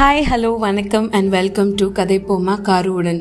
Hi 0.00 0.26
hello 0.30 0.58
வணக்கம் 0.58 1.10
and 1.10 1.28
welcome 1.28 1.70
to 1.74 1.86
கதை 1.92 2.16
போமா 2.28 2.52
காருவுடன். 2.68 3.18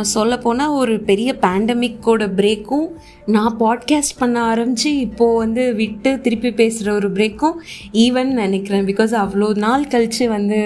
சொல்லப்போனால் 0.00 0.76
ஒரு 0.80 1.00
பெரிய 1.08 1.30
பேண்டமிக்கோட 1.40 2.26
பிரேக்கும் 2.40 2.84
நான் 3.26 3.56
பாட்காஸ்ட் 3.60 4.16
பண்ண 4.18 4.36
ஆரம்பித்து 4.42 4.90
இப்போது 4.96 5.38
வந்து 5.38 5.74
விட்டு 5.74 6.20
திருப்பி 6.20 6.52
பேசுகிற 6.52 6.94
ஒரு 6.94 7.12
பிரேக்கும் 7.12 7.56
ஈவன் 7.92 8.30
நினைக்கிறேன். 8.42 8.86
பிகாஸ் 8.86 9.16
அவ்வளோ 9.22 9.48
நாள் 9.56 9.86
கழித்து 9.86 10.28
வந்து 10.28 10.60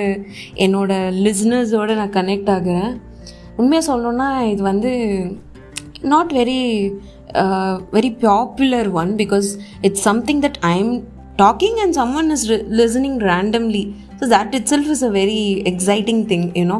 என்னோட 0.54 0.92
லிஸ்னர்ஸோடு 1.24 1.96
நான் 1.96 2.14
கனெக்ட் 2.18 2.52
ஆகிறேன். 2.56 2.92
உண்மையாக 3.56 3.88
சொல்லணுன்னா 3.90 4.50
இது 4.50 4.62
வந்து 4.62 4.92
not 6.02 6.32
very 6.32 6.60
very 7.96 8.12
popular 8.20 8.90
one 8.90 9.14
because 9.14 9.50
it's 9.80 10.06
something 10.10 10.40
that 10.40 10.62
I 10.74 10.78
am 10.78 10.94
talking 11.38 11.78
and 11.84 11.92
someone 12.14 12.30
is 12.30 12.50
listening 12.80 13.20
randomly 13.30 13.84
so 14.20 14.24
that 14.24 14.54
itself 14.70 14.90
is 14.90 15.04
a 15.04 15.10
very 15.10 15.40
exciting 15.70 16.22
thing 16.32 16.46
you know 16.54 16.78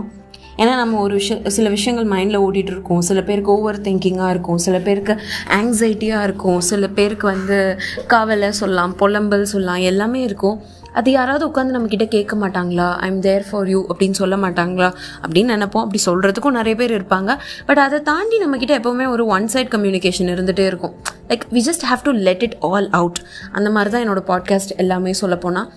ஏன்னா 0.57 0.75
நம்ம 0.75 1.01
ஒரு 1.01 1.15
விஷயம் 1.15 1.49
சில 1.49 1.69
விஷயங்கள் 1.69 2.09
மைண்டில் 2.09 2.43
ஓடிட்டு 2.43 2.73
இருக்கோம். 2.73 3.01
சில 3.01 3.23
பேருக்கு 3.23 3.51
ஓவர் 3.51 3.81
திங்கிங்காக 3.81 4.31
இருக்கும். 4.31 4.59
சில 4.59 4.79
பேருக்கு 4.79 5.21
ஆங்ஸைட்டியாக 5.51 6.23
இருக்கும். 6.23 6.61
சில 6.61 6.89
பேருக்கு 6.89 7.27
வந்து 7.27 7.79
கவலை 8.07 8.53
சொல்லலாம் 8.53 8.97
புலம்பல் 8.99 9.43
சொல்லலாம் 9.43 9.77
எல்லாமே 9.77 10.23
இருக்கும். 10.23 10.63
அது 10.93 11.11
யாராவது 11.11 11.45
உட்காந்து 11.49 11.75
நம்மக்கிட்ட 11.75 12.09
கேட்க 12.09 12.37
மாட்டாங்களா? 12.37 12.97
I 12.97 13.09
am 13.09 13.21
there 13.21 13.45
for 13.51 13.69
you 13.69 13.87
அப்படின்னு 13.89 14.11
சொல்ல 14.11 14.37
மாட்டாங்களா? 14.37 14.93
அப்படின்னு 15.23 15.53
நினைப்போம். 15.57 15.85
அப்படி 15.87 16.01
சொல்கிறதுக்கும் 16.07 16.51
நிறைய 16.51 16.77
பேர் 16.77 17.03
இருப்பாங்க. 17.03 17.39
பட் 17.67 17.79
அதை 17.79 18.01
தாண்டி 18.03 18.39
நம்மக்கிட்ட 18.45 18.75
எப்போவுமே 18.81 19.09
ஒரு 19.09 19.27
ஒன் 19.27 19.49
சைட் 19.49 19.73
கம்யூனிகேஷன் 19.75 20.31
இருந்துகிட்டே 20.35 20.67
இருக்கும். 20.67 20.95
Like 21.29 21.45
we 21.53 21.63
just 21.71 21.87
have 21.91 22.03
to 22.03 22.11
let 22.11 22.43
it 22.43 22.57
all 22.61 22.91
out 22.91 23.21
அந்த 23.53 23.71
மாதிரி 23.71 23.91
தான் 23.91 24.05
என்னோடய 24.05 24.25
பாட்காஸ்ட் 24.27 24.77
எல்லாமே 24.77 25.13
சொல்லப்போனால் 25.13 25.71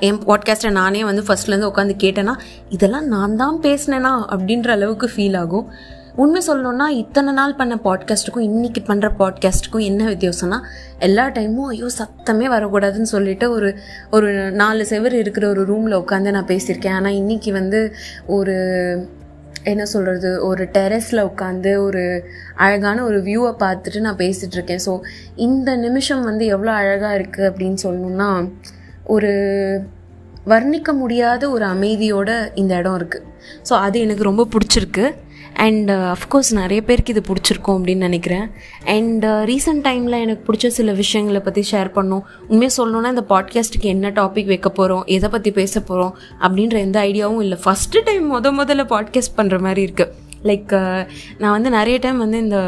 என் 0.00 0.18
பாட்காஸ்ட்டை 0.26 0.70
நானே 0.70 1.04
வந்து 1.04 1.22
ஃபஸ்ட்லேருந்து 1.22 1.70
உட்காந்து 1.70 1.94
கேட்டேன்னா 1.98 2.34
இதெல்லாம் 2.68 3.06
நான் 3.06 3.36
தான் 3.36 3.58
பேசினேனா? 3.62 4.12
அப்படின்ற 4.34 4.68
அளவுக்கு 4.68 5.10
ஃபீல் 5.16 5.36
ஆகும். 5.36 5.66
உண்மை 6.16 6.42
சொல்லணும்னா 6.46 6.86
இத்தனை 6.88 7.32
நாள் 7.32 7.54
பண்ண 7.54 7.74
பாட்காஸ்ட்டுக்கும் 7.84 8.46
இன்றைக்கி 8.48 8.80
பண்ணுற 8.86 9.08
பாட்காஸ்ட்டுக்கும் 9.18 9.84
என்ன 9.84 10.04
வித்தியாசம்னா 10.04 10.58
எல்லா 10.98 11.28
டைமும் 11.28 11.68
ஐயோ 11.68 11.86
சத்தமே 11.98 12.46
வரக்கூடாதுன்னு 12.46 13.10
சொல்லிட்டு 13.12 13.50
ஒரு 13.50 13.78
ஒரு 14.10 14.50
நாலு 14.52 14.86
செவர் 14.86 15.14
இருக்கிற 15.14 15.48
ஒரு 15.48 15.64
ரூமில் 15.64 15.92
உட்காந்து 15.92 16.30
நான் 16.30 16.46
பேசியிருக்கேன். 16.46 16.94
ஆனால் 16.94 17.12
இன்றைக்கி 17.12 17.52
வந்து 17.52 17.94
ஒரு 18.26 18.56
என்ன 19.64 19.84
சொல்கிறது 19.84 20.44
ஒரு 20.46 20.64
டெரஸில் 20.72 21.22
உட்காந்து 21.22 21.82
ஒரு 21.82 22.24
அழகான 22.54 23.04
ஒரு 23.04 23.20
வியூவை 23.22 23.54
பார்த்துட்டு 23.58 24.00
நான் 24.00 24.16
பேசிகிட்ருக்கேன் 24.16 24.84
ஸோ 24.86 25.00
இந்த 25.36 25.76
நிமிஷம் 25.76 26.22
வந்து 26.22 26.46
எவ்வளோ 26.46 26.72
அழகாக 26.72 27.18
இருக்குது 27.18 27.48
அப்படின்னு 27.50 27.78
சொல்லணுன்னா 27.82 28.30
ஒரு 29.14 29.32
வர்ணிக்க 30.50 30.90
முடியாத 31.00 31.42
ஒரு 31.54 31.64
அமைதியோட 31.74 32.30
இந்த 32.60 32.72
இடம் 32.80 32.96
இருக்குது 33.00 33.26
ஸோ 33.68 33.72
அது 33.86 33.96
எனக்கு 34.04 34.24
ரொம்ப 34.28 34.44
பிடிச்சிருக்கு. 34.54 35.04
அண்ட் 35.64 35.90
அஃப்கோர்ஸ் 36.14 36.50
uh, 36.52 36.56
நிறைய 36.60 36.80
பேருக்கு 36.88 37.12
இது 37.14 37.22
பிடிச்சிருக்கும் 37.28 37.76
அப்படின்னு 37.76 38.06
நினைக்கிறேன். 38.08 38.46
அண்ட் 38.94 39.24
ரீசெண்ட் 39.50 39.82
டைமில் 39.86 40.16
எனக்கு 40.24 40.44
பிடிச்ச 40.48 40.66
சில 40.76 40.92
விஷயங்களை 41.00 41.40
பற்றி 41.46 41.62
ஷேர் 41.70 41.90
பண்ணோம். 41.96 42.24
உண்மையாக 42.50 42.74
சொல்லணுன்னா 42.78 43.10
இந்த 43.14 43.24
பாட்காஸ்ட்டுக்கு 43.32 43.88
என்ன 43.94 44.12
டாபிக் 44.20 44.50
வைக்க 44.52 44.70
போகிறோம் 44.78 45.04
எதை 45.16 45.30
பற்றி 45.34 45.52
பேச 45.60 45.82
போகிறோம் 45.90 46.14
அப்படின்ற 46.44 46.78
எந்த 46.86 46.98
ஐடியாவும் 47.10 47.42
இல்லை. 47.46 47.58
ஃபஸ்ட்டு 47.64 48.04
டைம் 48.08 48.26
முத 48.34 48.52
முதல்ல 48.60 48.84
பாட்காஸ்ட் 48.94 49.36
பண்ணுற 49.40 49.58
மாதிரி 49.66 49.82
இருக்குது 49.88 50.12
லைக் 50.50 50.72
uh, 50.82 51.00
நான் 51.42 51.56
வந்து 51.56 51.72
நிறைய 51.78 51.98
டைம் 52.06 52.20
வந்து 52.24 52.40
இந்த 52.46 52.60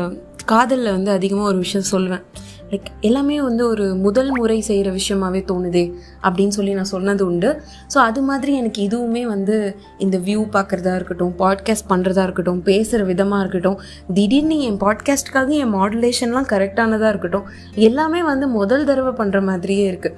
காதலில் 0.52 0.94
வந்து 0.96 1.12
அதிகமாக 1.18 1.50
ஒரு 1.52 1.60
விஷயம் 1.64 1.90
சொல்லுவேன் 1.92 2.24
லைக் 2.72 2.86
எல்லாமே 3.00 3.42
வந்து 3.42 3.68
ஒரு 3.68 3.94
முதல் 3.94 4.30
முறை 4.30 4.60
செய்கிற 4.60 4.90
விஷயமாவே 4.90 5.40
தோணுதே 5.40 5.94
அப்படின்னு 6.22 6.48
சொல்லி 6.48 6.74
நான் 6.74 6.84
சொன்னது 6.84 7.26
உண்டு. 7.26 7.62
ஸோ 7.94 7.98
அது 7.98 8.22
மாதிரி 8.22 8.56
எனக்கு 8.56 8.88
இதுவுமே 8.88 9.22
வந்து 9.22 9.76
இந்த 9.98 10.18
வியூ 10.18 10.44
பார்க்குறதா 10.52 10.94
இருக்கட்டும் 10.94 11.34
பாட்காஸ்ட் 11.38 11.88
பண்ணுறதா 11.88 12.22
இருக்கட்டும் 12.22 12.62
பேசுகிற 12.62 13.04
விதமாக 13.04 13.40
இருக்கட்டும் 13.40 13.78
திடீர்னு 14.14 14.60
என் 14.60 14.76
பாட்காஸ்ட்டுக்காக 14.76 15.48
என் 15.48 15.74
மாடுலேஷன்லாம் 15.74 16.48
கரெக்டானதாக 16.48 17.08
இருக்கட்டும் 17.08 17.44
எல்லாமே 17.74 18.22
வந்து 18.22 18.48
முதல் 18.48 18.84
தடவை 18.84 19.12
பண்ணுற 19.12 19.42
மாதிரியே 19.42 19.90
இருக்குது 19.90 20.16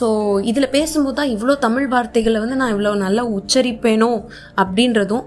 ஸோ 0.00 0.40
இதில் 0.42 0.70
பேசும்போது 0.70 1.16
தான் 1.16 1.28
இவ்வளோ 1.28 1.58
தமிழ் 1.58 1.88
வார்த்தைகளை 1.88 2.40
வந்து 2.40 2.56
நான் 2.56 2.74
இவ்வளோ 2.74 2.96
நல்லா 2.96 3.26
உச்சரிப்பேனோ 3.26 4.22
அப்படின்றதும் 4.56 5.24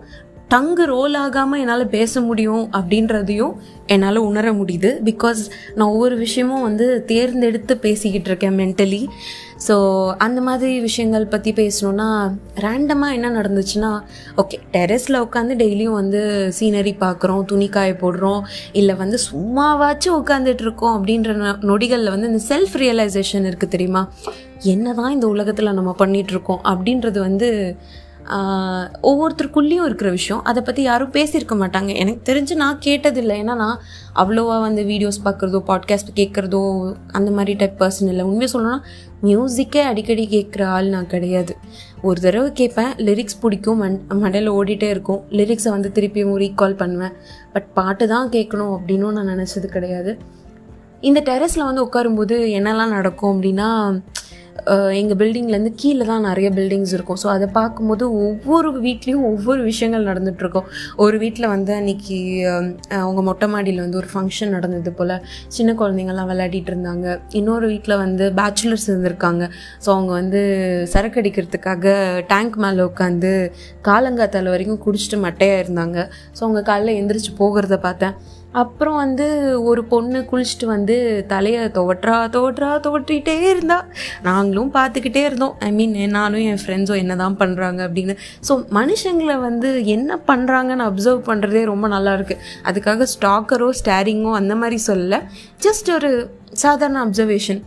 டங்கு 0.50 0.84
ரோல் 0.86 1.14
ஆகாமல் 1.14 1.60
என்னால் 1.60 1.88
பேச 1.88 2.22
முடியும் 2.22 2.70
அப்படின்றதையும் 2.72 3.54
என்னால் 3.86 4.16
உணர 4.16 4.52
முடியுது. 4.52 4.90
பிகாஸ் 5.06 5.42
நான் 5.76 5.90
ஒவ்வொரு 5.90 6.16
விஷயமும் 6.18 6.62
வந்து 6.62 7.06
தேர்ந்தெடுத்து 7.06 7.78
பேசிக்கிட்டு 7.78 8.30
இருக்கேன் 8.30 8.58
மென்டலி 8.58 9.08
ஸோ 9.68 9.76
அந்த 10.18 10.42
மாதிரி 10.42 10.80
விஷயங்கள் 10.80 11.26
பற்றி 11.26 11.52
பேசணுன்னா 11.52 12.08
ரேண்டமாக 12.56 13.14
என்ன 13.14 13.30
நடந்துச்சுன்னா 13.30 13.92
ஓகே 14.38 14.58
டெரஸில் 14.72 15.22
உட்காந்து 15.26 15.54
டெய்லியும் 15.64 15.98
வந்து 16.02 16.52
சீனரி 16.60 16.94
பார்க்குறோம் 17.00 17.46
துணி 17.46 17.68
காய 17.68 17.92
போடுறோம் 17.92 18.42
இல்லை 18.72 18.96
வந்து 18.96 19.20
சும்மாவாச்சும் 19.34 20.18
உட்காந்துட்டு 20.22 20.62
இருக்கோம் 20.62 20.96
அப்படின்ற 20.98 21.36
நொடிகளில் 21.62 22.10
வந்து 22.10 22.28
இந்த 22.28 22.44
செல்ஃப் 22.48 22.76
ரியலைசேஷன் 22.78 23.48
இருக்குது 23.50 23.68
தெரியுமா? 23.68 24.12
என்ன 24.64 24.94
தான் 24.94 25.12
இந்த 25.12 25.28
உலகத்தில் 25.28 25.74
நம்ம 25.74 25.96
பண்ணிகிட்ருக்கோம் 26.00 26.62
அப்படின்றது 26.64 27.20
வந்து 27.20 27.50
ஒவ்வொருத்தருக்குள்ளேயும் 29.10 29.86
இருக்கிற 29.86 30.10
விஷயம். 30.10 30.44
அதை 30.44 30.64
பற்றி 30.64 30.82
யாரும் 30.84 31.12
பேசியிருக்க 31.12 31.56
மாட்டாங்க. 31.62 31.96
எனக்கு 31.96 32.34
தெரிஞ்சு 32.34 32.56
நான் 32.56 32.80
கேட்டதில்லை. 32.86 33.36
ஏன்னா 33.42 33.56
நான் 33.56 33.80
அவ்வளோவா 34.16 34.60
வந்து 34.62 34.84
வீடியோஸ் 34.84 35.20
பார்க்குறதோ 35.26 35.60
பாட்காஸ்ட் 35.68 36.12
கேட்குறதோ 36.16 36.94
அந்த 37.12 37.32
மாதிரி 37.32 37.54
டைப் 37.54 37.84
பர்சன் 37.84 38.08
இல்லை. 38.08 38.26
உண்மையாக 38.26 38.52
சொல்லணும்னா 38.54 38.80
மியூசிக்கே 39.24 39.84
அடிக்கடி 39.84 40.28
கேட்குற 40.32 40.64
ஆள் 40.66 40.88
நான் 40.88 41.08
கிடையாது. 41.08 41.56
ஒரு 42.02 42.22
தடவை 42.22 42.52
கேட்பேன். 42.52 42.92
லிரிக்ஸ் 43.08 43.42
பிடிக்கும். 43.42 43.78
மண் 43.78 44.00
மண்டையில் 44.10 44.50
ஓடிட்டே 44.50 44.90
இருக்கும். 44.90 45.22
லிரிக்ஸை 45.30 45.70
வந்து 45.70 45.92
திருப்பியும் 45.94 46.36
ரீகால் 46.44 46.76
பண்ணுவேன். 46.78 47.14
பட் 47.54 47.74
பாட்டு 47.74 48.08
தான் 48.08 48.30
கேட்கணும் 48.30 48.74
அப்படின்னும் 48.78 49.12
நான் 49.12 49.28
நினச்சது 49.28 49.66
கிடையாது. 49.66 50.18
இந்த 51.02 51.20
டெரஸில் 51.26 51.68
வந்து 51.70 51.86
உட்காரும்போது 51.86 52.36
என்னெல்லாம் 52.60 52.96
நடக்கும் 52.98 53.32
அப்படின்னா 53.34 53.70
எங்கள் 55.00 55.18
பில்டிங்லேருந்து 55.22 55.72
கீழே 55.82 56.04
தான் 56.10 56.26
நிறைய 56.30 56.48
பில்டிங்ஸ் 56.58 56.94
இருக்கும். 56.98 57.20
ஸோ 57.24 57.28
அதை 57.34 57.48
பார்க்கும்போது 57.58 58.04
ஒவ்வொரு 58.26 58.70
வீட்லேயும் 58.86 59.26
ஒவ்வொரு 59.32 59.62
விஷயங்கள் 59.70 60.08
நடந்துகிட்ருக்கும் 60.10 60.68
ஒரு 61.06 61.18
வீட்டில் 61.24 61.48
வந்து 61.56 61.74
அன்றைக்கி 61.80 62.18
அவங்க 63.02 63.22
மொட்டை 63.30 63.50
மாடியில் 63.54 63.84
வந்து 63.86 64.00
ஒரு 64.02 64.10
ஃபங்க்ஷன் 64.14 64.54
நடந்தது 64.58 64.94
போல் 65.00 65.16
சின்ன 65.58 65.76
குழந்தைங்கள்லாம் 65.82 66.30
விளையாடிட்டு 66.32 66.72
இருந்தாங்க. 66.74 67.08
இன்னொரு 67.42 67.68
வீட்டில் 67.74 68.02
வந்து 68.04 68.28
பேச்சுலர்ஸ் 68.40 68.88
இருந்திருக்காங்க. 68.92 69.44
ஸோ 69.84 69.90
அவங்க 69.96 70.12
வந்து 70.22 70.42
சரக்கு 70.94 71.22
அடிக்கிறதுக்காக 71.24 71.86
டேங்க் 72.34 72.58
மேலே 72.66 72.84
உட்காந்து 72.92 73.34
காலங்காத்தால 73.90 74.54
வரைக்கும் 74.56 74.84
குடிச்சிட்டு 74.88 75.20
மட்டையாக 75.28 75.64
இருந்தாங்க. 75.66 75.98
ஸோ 76.38 76.42
அவங்க 76.48 76.64
காலையில் 76.72 77.00
எந்திரிச்சு 77.02 77.34
போகிறத 77.44 77.78
பார்த்தேன். 77.88 78.16
அப்புறம் 78.54 78.96
வந்து 78.96 79.26
ஒரு 79.70 79.84
பொண்ணு 79.84 80.20
குளிச்சுட்டு 80.32 80.66
வந்து 80.66 81.26
தலையை 81.28 81.64
துவட்டுறா 81.64 82.30
தோற்றா 82.36 82.70
தோற்றிட்டே 82.86 83.36
இருந்தா 83.50 83.86
நாங்களும் 84.22 84.72
பார்த்துக்கிட்டே 84.74 85.24
இருந்தோம். 85.26 85.56
ஐ 85.60 85.72
மீன் 85.72 85.96
நானும் 86.12 86.42
என் 86.42 86.62
ஃப்ரெண்ட்ஸும் 86.66 87.02
என்ன 87.04 87.16
தான் 87.16 87.38
பண்ணுறாங்க 87.40 87.80
அப்படின்னு. 87.88 88.16
ஸோ 88.48 88.66
மனுஷங்களை 88.70 89.40
வந்து 89.40 89.86
என்ன 89.86 90.20
பண்ணுறாங்கன்னு 90.28 90.88
அப்சர்வ் 90.90 91.22
பண்ணுறதே 91.30 91.64
ரொம்ப 91.66 91.88
நல்லாயிருக்கு 91.88 92.38
அதுக்காக 92.64 93.08
ஸ்டாக்கரோ 93.16 93.70
ஸ்டேரிங்கோ 93.82 94.34
அந்த 94.42 94.56
மாதிரி 94.56 94.80
சொல்லலை. 94.88 95.22
ஜஸ்ட் 95.62 95.92
ஒரு 95.94 96.12
சாதாரண 96.54 97.06
அப்சர்வேஷன் 97.06 97.64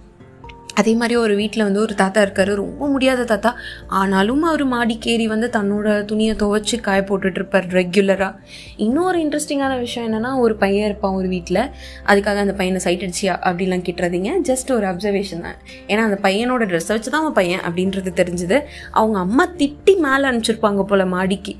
அதே 0.75 0.94
மாதிரி 0.94 1.20
ஒரு 1.20 1.34
வீட்டில் 1.36 1.62
வந்து 1.62 1.81
ஒரு 1.81 1.94
தாத்தா 1.94 2.20
இருக்கார். 2.20 2.54
ரொம்ப 2.54 2.88
முடியாத 2.88 3.25
தாத்தா. 3.25 3.56
ஆனாலும் 3.86 4.42
அவர் 4.42 4.64
மாடிக்கேறி 4.66 5.26
வந்து 5.26 5.50
தன்னோட 5.53 6.04
துணியை 6.04 6.34
துவைச்சி 6.34 6.81
காய 6.81 7.00
போட்டுட்ருப்பார் 7.00 7.66
ரெகுலராக 7.78 8.34
இன்னொரு 8.76 9.19
இன்ட்ரெஸ்டிங்கான 9.19 9.78
விஷயம் 9.78 10.06
என்னென்னா 10.08 10.38
ஒரு 10.38 10.56
பையன் 10.56 10.84
இருப்பான் 10.84 11.12
ஒரு 11.12 11.28
வீட்டில் 11.28 11.70
அதுக்காக 12.06 12.36
அந்த 12.36 12.53
பையனை 12.53 12.81
சைட் 12.81 13.03
அடிச்சியா? 13.03 13.36
அப்படிலாம் 13.48 13.84
கிட்டுறதீங்க. 13.88 14.32
ஜஸ்ட் 14.48 14.70
ஒரு 14.70 14.87
அப்சர்வேஷன் 14.87 15.40
தான். 15.40 15.56
ஏன்னா 15.87 16.05
அந்த 16.08 16.19
பையனோட 16.22 16.67
ட்ரெஸ்ஸை 16.73 16.96
வச்சு 16.96 17.11
தான் 17.11 17.20
அவன் 17.20 17.32
பையன் 17.32 17.61
அப்படின்றது 17.61 18.12
தெரிஞ்சுது. 18.23 18.62
அவங்க 18.90 19.19
அம்மா 19.19 19.46
திட்டி 19.46 19.99
மேலே 19.99 20.28
அனுப்பிச்சிருப்பாங்க 20.28 20.82
போல் 20.82 21.06
மாடிக்கு. 21.06 21.56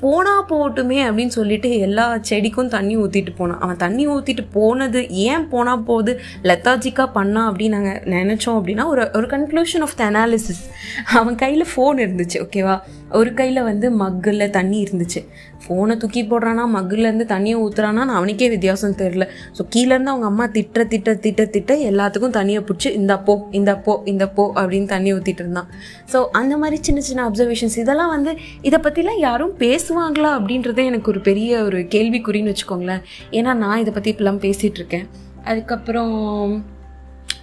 போனா 0.00 0.46
போகட்டுமே 0.48 0.98
அப்படின்னு 1.08 1.26
சொல்லிட்டு 1.26 1.78
எல்லா 1.78 2.18
செடிக்கும் 2.30 2.68
தண்ணி 2.68 2.96
ஊற்றிட்டு 2.96 3.34
போனான். 3.36 3.60
அவன் 3.60 3.76
தண்ணி 3.76 4.08
ஊற்றிட்டு 4.08 4.46
போனது 4.52 5.08
ஏன் 5.08 5.48
போனா 5.48 5.76
போகுது? 5.76 6.20
லெத்தாஜிக்காக 6.42 7.08
பண்ணான் 7.14 7.48
அப்படின்னு 7.48 7.68
நாங்கள் 7.68 8.02
நினச்சோம் 8.02 8.58
அப்படின்னா 8.60 8.86
ஒரு 8.86 9.10
ஒரு 9.14 9.26
கன்க்ளூஷன் 9.26 9.80
ஆஃப் 9.80 9.96
த 9.96 10.10
அனாலிசிஸ் 10.10 10.62
அவன் 11.06 11.34
கையில் 11.34 11.66
ஃபோன் 11.76 11.98
இருந்துச்சு 11.98 12.34
ஓகேவா 12.34 12.80
ஒரு 13.18 13.30
கையில் 13.38 13.60
வந்து 13.68 13.86
மக்கில் 14.02 14.44
தண்ணி 14.56 14.78
இருந்துச்சு. 14.84 15.20
ஃபோனை 15.64 15.94
தூக்கி 16.02 16.22
போடுறானா 16.30 16.64
மக்குலேருந்து 16.76 17.26
தண்ணியை 17.32 17.56
ஊற்றுறானா 17.64 18.02
அவனுக்கே 18.18 18.48
வித்தியாசம் 18.54 18.96
தெரில 19.00 19.24
ஸோ 19.56 19.62
கீழேருந்து 19.74 20.12
அவங்க 20.12 20.26
அம்மா 20.32 20.46
திட்ட 20.56 20.84
திட்ட 20.92 21.14
திட்ட 21.24 21.44
திட்ட 21.54 21.74
எல்லாத்துக்கும் 21.90 22.34
தண்ணியை 22.38 22.60
பிடிச்சி 22.68 22.90
இந்த 23.00 23.14
போ 23.26 23.34
இந்த 23.58 23.72
போ 23.86 23.94
இந்த 24.12 24.24
போ 24.28 24.44
அப்படின்னு 24.60 24.88
தண்ணி 24.94 25.12
ஊற்றிட்டு 25.14 25.42
இருந்தான். 25.44 25.68
ஸோ 26.12 26.20
அந்த 26.40 26.56
மாதிரி 26.56 26.78
சின்ன 26.82 27.00
சின்ன 27.00 27.24
அப்சர்வேஷன்ஸ் 27.30 27.78
இதெல்லாம் 27.84 28.12
வந்து 28.16 28.34
இதை 28.62 28.80
பற்றிலாம் 28.86 29.20
யாரும் 29.28 29.54
பேசுவாங்களா 29.64 30.32
அப்படின்றதே 30.38 30.84
எனக்கு 30.92 31.10
ஒரு 31.12 31.20
பெரிய 31.30 31.62
ஒரு 31.64 31.80
கேள்விக்குறின்னு 31.96 32.54
வச்சுக்கோங்களேன். 32.54 33.02
ஏன்னா 33.30 33.54
நான் 33.64 33.82
இதை 33.84 33.92
பற்றி 33.94 34.12
இப்பெல்லாம் 34.14 34.44
பேசிகிட்டு 34.46 34.80
இருக்கேன். 34.82 35.06
அதுக்கப்புறம் 35.44 36.14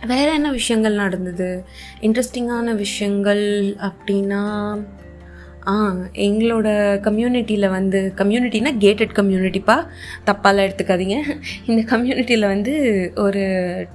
வேறு 0.09 0.31
என்ன 0.37 0.49
விஷயங்கள் 0.51 1.01
நடந்தது? 1.03 1.49
இன்ட்ரெஸ்டிங்கான 2.01 2.73
விஷயங்கள் 2.75 3.45
அப்படின்னா 3.87 4.41
ஆ 5.67 5.73
எங்களோட 6.25 6.67
கம்யூனிட்டியில் 7.07 7.67
வந்து 7.69 8.13
கம்யூனிட்டினா 8.17 8.71
கேட்டட் 8.83 9.13
கம்யூனிட்டிப்பா 9.19 9.75
தப்பாலாம் 10.25 10.65
எடுத்துக்காதீங்க. 10.67 11.17
இந்த 11.65 11.81
கம்யூனிட்டியில் 11.91 12.45
வந்து 12.53 12.73
ஒரு 13.15 13.43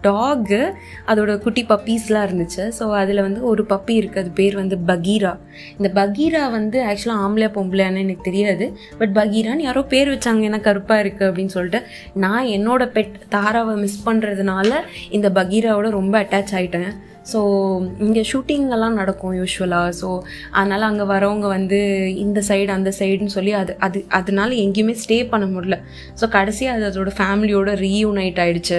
டாகு 0.02 0.60
அதோட 1.06 1.38
குட்டி 1.38 1.64
பப்பீஸ்லாம் 1.72 2.26
இருந்துச்சு. 2.28 2.64
ஸோ 2.78 2.86
அதில் 3.02 3.22
வந்து 3.26 3.40
ஒரு 3.42 3.64
பப்பி 3.72 3.94
இருக்குது 4.00 4.22
அது 4.24 4.30
பேர் 4.30 4.56
வந்து 4.56 4.78
பகீரா. 4.90 5.32
இந்த 5.78 5.90
பகீரா 6.00 6.50
வந்து 6.50 6.78
ஆக்சுவலாக 6.90 7.24
ஆம்பளை 7.24 7.48
பொம்பளையான்னு 7.58 8.04
எனக்கு 8.06 8.28
தெரியாது. 8.30 8.69
பட் 8.98 9.14
பகீரான்னு 9.20 9.66
யாரோ 9.69 9.82
பேர் 9.94 10.12
வச்சாங்க. 10.14 10.42
ஏன்னா 10.50 10.60
கருப்பாக 10.60 11.02
இருக்குது 11.04 11.28
அப்படின்னு 11.30 11.54
சொல்லிட்டு 11.56 11.82
நான் 12.14 12.44
என்னோட 12.44 12.84
பெட் 12.96 13.16
தாராவை 13.36 13.76
மிஸ் 13.84 14.06
பண்ணுறதுனால 14.08 14.72
இந்த 15.10 15.30
பகீராவோட 15.30 15.90
ரொம்ப 15.90 16.16
அட்டாச் 16.22 16.54
ஆகிட்டேன் 16.56 16.90
ஸோ 17.32 17.38
இங்கே 18.06 18.23
ஷூட்டிங்கெல்லாம் 18.31 18.96
நடக்கும் 19.00 19.34
யூஸ்வலாக 19.38 19.90
ஸோ 20.00 20.08
அதனால் 20.58 20.87
அங்கே 20.88 21.06
வரவங்க 21.12 21.46
வந்து 21.55 21.78
இந்த 22.25 22.40
சைடு 22.49 22.70
அந்த 22.76 22.90
சைடுன்னு 22.99 23.34
சொல்லி 23.37 23.52
அது 23.61 23.73
அது 23.87 24.00
அதனால 24.19 24.50
எங்கேயுமே 24.64 24.94
ஸ்டே 25.02 25.19
பண்ண 25.32 25.46
முடியல. 25.55 25.78
ஸோ 26.20 26.25
கடைசியாக 26.37 26.76
அது 26.76 26.87
அதோட 26.90 27.12
ஃபேமிலியோட 27.19 27.70
ரீயூனைட் 27.84 28.40
ஆகிடுச்சு 28.44 28.78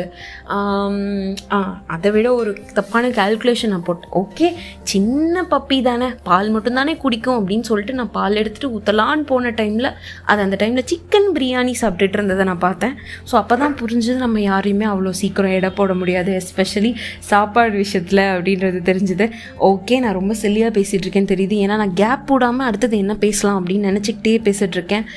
அதை 1.95 2.11
விட 2.15 2.27
ஒரு 2.39 2.51
தப்பான 2.77 3.11
கால்குலேஷன் 3.19 3.73
நான் 3.75 3.85
போட்டேன். 3.89 4.13
ஓகே 4.21 4.49
சின்ன 4.91 5.43
பப்பி 5.53 5.79
தானே 5.89 6.09
பால் 6.29 6.51
மட்டும்தானே 6.55 6.95
குடிக்கும் 7.03 7.37
அப்படின்னு 7.39 7.67
சொல்லிட்டு 7.71 7.97
நான் 7.99 8.13
பால் 8.17 8.39
எடுத்துகிட்டு 8.43 8.73
ஊற்றலான்னு 8.77 9.25
போன 9.31 9.53
டைமில் 9.59 9.91
அது 10.31 10.39
அந்த 10.45 10.57
டைமில் 10.63 10.87
சிக்கன் 10.93 11.29
பிரியாணி 11.37 11.75
சாப்பிட்டுட்டு 11.81 12.19
இருந்ததை 12.19 12.45
நான் 12.51 12.63
பார்த்தேன். 12.67 12.95
ஸோ 13.29 13.35
அப்போ 13.41 13.57
தான் 13.63 13.77
புரிஞ்சது 13.81 14.17
நம்ம 14.25 14.39
யாரையுமே 14.49 14.87
அவ்வளோ 14.93 15.13
சீக்கிரம் 15.21 15.55
எடை 15.59 15.71
போட 15.79 15.93
முடியாது 16.01 16.31
எஸ்பெஷலி 16.41 16.93
சாப்பாடு 17.31 17.75
விஷயத்தில் 17.83 18.23
அப்படின்றது 18.39 18.79
தெரிஞ்சுது. 18.89 19.25
ஓகே 19.69 19.99
நான் 19.99 20.17
ரொம்ப 20.19 20.35
சில்லியாக 20.41 20.75
பேசிகிட்டு 20.77 21.07
இருக்கேன்னு 21.07 21.31
தெரியுது. 21.33 21.55
ஏன்னா 21.63 21.77
நான் 21.83 21.93
கேப் 21.93 22.25
போடாமல் 22.25 22.67
அடுத்தது 22.67 22.97
என்ன 22.97 23.15
பேசலாம் 23.25 23.59
அப்படின்னு 23.61 23.89
நினச்சிக்கிட்டே 23.91 24.35
பேசிகிட்டு 24.47 24.77
இருக்கேன் 24.79 25.07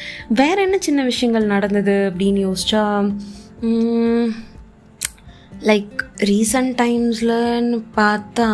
வேறு 0.41 0.63
என்ன 0.63 0.79
சின்ன 0.89 1.05
விஷயங்கள் 1.11 1.53
நடந்தது 1.55 1.97
அப்படின்னு 2.13 2.43
யோசிச்சா 2.47 2.85
லைக் 5.69 5.99
ரீசன்ட் 6.31 6.75
டைம்ஸ்லன்னு 6.83 7.79
பார்த்தா 7.97 8.49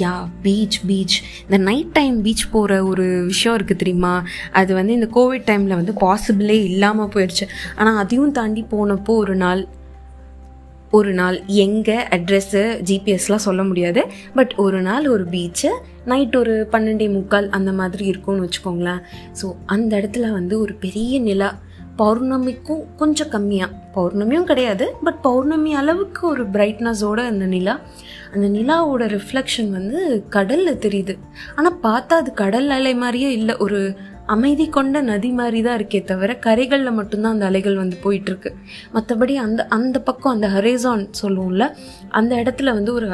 யா 0.00 0.12
பீச் 0.42 0.76
பீச் 0.88 1.16
இந்த 1.42 1.56
நைட் 1.68 1.90
டைம் 1.96 2.22
பீச் 2.22 2.44
போகிற 2.52 2.78
ஒரு 2.90 3.06
விஷயம் 3.26 3.56
இருக்குது 3.58 3.80
தெரியுமா? 3.82 4.12
அது 4.52 4.70
வந்து 4.78 4.92
இந்த 4.92 5.08
கோவிட் 5.16 5.48
டைமில் 5.50 5.78
வந்து 5.80 5.94
பாசிபிளே 6.04 6.56
இல்லாமல் 6.70 7.10
போயிடுச்சு 7.14 7.46
ஆனால் 7.76 7.98
அதையும் 8.02 8.36
தாண்டி 8.38 8.62
போனப்போ 8.70 9.14
ஒரு 9.24 9.34
நாள் 9.42 9.62
ஒரு 10.98 11.12
நாள் 11.18 11.36
எங்கே 11.64 11.98
அட்ரெஸ்ஸு 12.16 12.62
ஜிபிஎஸ்லாம் 12.88 13.46
சொல்ல 13.46 13.62
முடியாது. 13.70 14.02
பட் 14.38 14.52
ஒரு 14.64 14.80
நாள் 14.88 15.06
ஒரு 15.14 15.24
பீச்சு 15.34 15.70
நைட் 16.12 16.36
ஒரு 16.36 16.54
பன்னெண்டே 16.72 17.06
முக்கால் 17.16 17.48
அந்த 17.58 17.72
மாதிரி 17.80 18.04
இருக்கும்னு 18.12 18.46
வச்சுக்கோங்களேன். 18.46 19.02
ஸோ 19.40 19.48
அந்த 19.74 19.90
இடத்துல 20.00 20.32
வந்து 20.38 20.54
ஒரு 20.60 20.74
பெரிய 20.86 21.20
நிலா. 21.28 21.50
பௌர்ணமிக்கும் 22.00 22.82
கொஞ்சம் 23.00 23.30
கம்மியாக 23.32 23.76
பௌர்ணமியும் 23.96 24.46
கிடையாது 24.50 24.84
பட் 25.06 25.18
பௌர்ணமி 25.26 25.72
அளவுக்கு 25.80 26.22
ஒரு 26.28 26.44
பிரைட்னஸோட 26.54 27.20
அந்த 27.32 27.46
நிலா. 27.54 27.74
அந்த 28.34 28.46
நிலாவோட 28.56 29.02
ரிஃப்ளெக்ஷன் 29.16 29.68
வந்து 29.70 29.98
கடலில் 30.36 30.82
தெரியுது. 30.84 31.16
ஆனால் 31.56 31.76
பார்த்தா 31.82 32.16
அது 32.22 32.32
கடல் 32.42 32.70
அலை 32.76 32.94
மாதிரியே 33.02 33.32
இல்லை. 33.32 33.56
ஒரு 33.56 33.80
அமைதி 34.34 34.66
கொண்ட 34.76 35.00
நதி 35.10 35.30
மாதிரி 35.38 35.60
தான் 35.62 35.78
இருக்கே 35.78 36.00
தவிர 36.10 36.36
கரைகளில் 36.46 36.96
மட்டும்தான் 36.98 37.34
அந்த 37.36 37.46
அலைகள் 37.50 37.80
வந்து 37.82 37.96
போயிட்டுருக்கு. 38.04 38.50
மற்றபடி 38.94 39.34
அந்த 39.46 39.66
அந்த 39.76 39.96
பக்கம் 40.08 40.34
அந்த 40.36 40.48
ஹரேசான் 40.56 41.04
சொல்லுவோம்ல 41.22 41.66
அந்த 42.20 42.32
இடத்துல 42.42 42.72
வந்து 42.78 42.92
ஒரு 42.98 43.08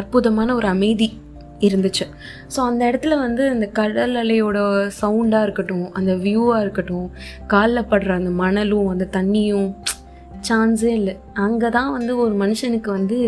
அற்புதமான 0.00 0.54
ஒரு 0.54 0.68
அமைதி 0.74 1.08
இருந்துச்சு. 1.66 2.04
ஸோ 2.54 2.58
அந்த 2.70 2.82
இடத்துல 2.90 3.14
வந்து 3.24 3.42
அந்த 3.54 3.66
கடல் 3.78 4.16
அலையோட 4.22 4.58
சவுண்டாக 5.00 5.46
இருக்கட்டும் 5.46 5.86
அந்த 5.98 6.14
வியூவாக 6.24 6.62
இருக்கட்டும் 6.64 7.06
காலில் 7.52 7.88
படுற 7.92 8.10
அந்த 8.20 8.32
மணலும் 8.42 8.88
அந்த 8.94 9.08
தண்ணியும் 9.18 9.68
சான்ஸே 10.48 10.92
இல்லை. 11.00 11.14
அங்கே 11.44 11.68
தான் 11.76 11.90
வந்து 11.96 12.12
ஒரு 12.24 12.34
மனுஷனுக்கு 12.42 12.90
வந்து 12.98 13.18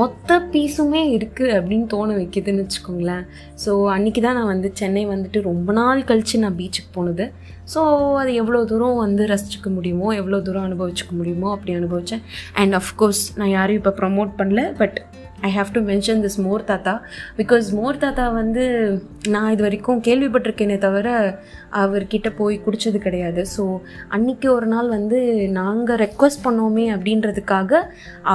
மொத்த 0.00 0.38
பீஸுமே 0.52 1.02
இருக்குது 1.16 1.54
அப்படின்னு 1.56 1.86
தோண 1.94 2.08
வைக்கிதுன்னு 2.20 2.64
வச்சுக்கோங்களேன். 2.64 3.24
ஸோ 3.64 3.72
அன்றைக்கி 3.94 4.20
தான் 4.26 4.38
நான் 4.38 4.52
வந்து 4.54 4.70
சென்னை 4.80 5.04
வந்துட்டு 5.14 5.40
ரொம்ப 5.50 5.72
நாள் 5.80 6.06
கழித்து 6.10 6.44
நான் 6.44 6.58
பீச்சுக்கு 6.60 6.90
போனது. 6.98 7.26
ஸோ 7.72 7.80
அது 8.20 8.30
எவ்வளோ 8.42 8.60
தூரம் 8.70 9.02
வந்து 9.06 9.24
ரசிச்சுக்க 9.32 9.68
முடியுமோ 9.76 10.08
எவ்வளோ 10.20 10.40
தூரம் 10.46 10.66
அனுபவிச்சுக்க 10.68 11.12
முடியுமோ 11.20 11.50
அப்படி 11.56 11.74
அனுபவித்தேன் 11.80 12.24
அண்ட் 12.62 12.76
அஃப்கோர்ஸ் 12.80 13.24
நான் 13.40 13.54
யாரையும் 13.58 13.82
இப்போ 13.82 13.94
ப்ரமோட் 14.00 14.32
பண்ணல 14.40 14.62
but 14.80 14.98
I 15.48 15.50
have 15.56 15.70
to 15.72 15.80
mention 15.80 16.20
this 16.24 16.36
மோர் 16.46 16.64
தாத்தா 16.64 16.92
பிகாஸ் 17.38 17.66
மோர் 17.78 17.96
தாத்தா 17.96 18.24
வந்து 18.38 18.64
நான் 19.28 19.52
இது 19.52 19.62
வரைக்கும் 19.62 20.02
கேள்விப்பட்டிருக்கேனே 20.02 20.76
தவிர 20.78 21.08
அவர்கிட்ட 21.82 22.28
போய் 22.36 22.56
குடித்தது 22.66 22.98
கிடையாது. 22.98 23.42
ஸோ 23.56 23.64
அன்றைக்கி 24.10 24.48
ஒரு 24.56 24.66
நாள் 24.66 24.88
வந்து 24.88 25.20
நாங்கள் 25.58 26.00
ரெக்வஸ்ட் 26.04 26.44
பண்ணோமே 26.44 26.86
அப்படின்றதுக்காக 26.96 27.82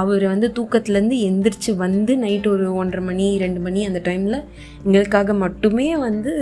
அவர் 0.00 0.26
வந்து 0.26 0.48
தூக்கத்துலேருந்து 0.58 1.18
எந்திரிச்சு 1.28 1.74
வந்து 1.76 2.16
நைட் 2.16 2.48
ஒரு 2.48 2.68
ஒன்றரை 2.74 3.04
மணி 3.04 3.28
ரெண்டு 3.38 3.60
மணி 3.60 3.82
அந்த 3.86 4.02
டைமில் 4.04 4.38
எங்களுக்காக 4.84 5.34
மட்டுமே 5.44 5.88
வந்து 6.06 6.32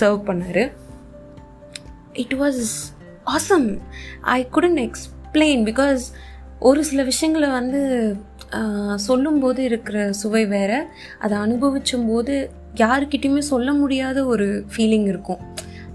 சர்வ் 0.00 0.22
பண்ணார். 0.30 0.64
It 2.24 2.36
was 2.42 2.62
awesome 3.36 3.68
I 4.38 4.40
couldn't 4.48 4.80
explain 4.86 5.62
because 5.70 6.02
ஒரு 6.68 6.80
சில 6.84 7.00
விஷயங்களை 7.02 7.48
வந்து 7.50 7.80
சொல்லும்போது 8.94 9.64
இருக்கிற 9.64 10.12
சுவை 10.12 10.46
வேறு. 10.46 10.86
அதை 11.18 11.38
அனுபவிச்சும் 11.38 12.06
போது 12.06 12.50
யாருக்கிட்டையுமே 12.74 13.38
சொல்ல 13.38 13.72
முடியாத 13.72 14.24
ஒரு 14.24 14.64
ஃபீலிங் 14.72 15.06
இருக்கும். 15.06 15.42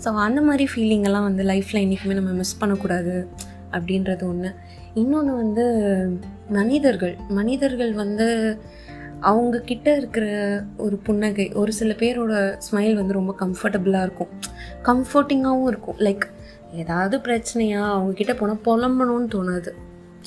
ஸோ 0.03 0.09
அந்த 0.25 0.41
மாதிரி 0.41 0.67
ஃபீலிங்கெல்லாம் 0.73 1.27
வந்து 1.29 1.43
லைஃப்பில் 1.43 1.81
என்றைக்குமே 1.81 2.13
நம்ம 2.13 2.31
மிஸ் 2.31 2.59
பண்ணக்கூடாது 2.59 3.27
அப்படின்றது 3.71 4.23
ஒன்று 4.27 4.51
இன்னொன்று 4.93 5.35
வந்து 5.35 5.65
மனிதர்கள். 6.49 7.17
மனிதர்கள் 7.29 7.93
வந்து 7.93 8.27
அவங்கக்கிட்ட 9.21 9.95
இருக்கிற 9.97 10.25
ஒரு 10.77 10.95
புன்னகை 10.97 11.51
ஒரு 11.53 11.71
சில 11.71 11.93
பேரோட 11.93 12.33
ஸ்மைல் 12.67 12.95
வந்து 12.95 13.13
ரொம்ப 13.13 13.35
கம்ஃபர்டபுளாக 13.39 14.01
இருக்கும். 14.01 14.31
கம்ஃபர்டிங்காகவும் 14.83 15.67
இருக்கும். 15.67 15.99
லைக் 15.99 16.25
ஏதாவது 16.71 17.17
பிரச்சனையாக 17.17 17.93
அவங்கக்கிட்ட 17.93 18.35
போனால் 18.37 18.63
புலம்பணும்னு 18.65 19.29
தோணாது. 19.35 19.71